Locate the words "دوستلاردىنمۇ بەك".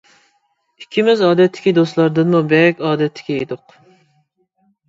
1.79-2.81